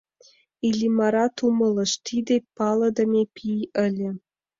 [0.67, 4.09] Иллимарат умылыш— тиде палыдыме пий ыле.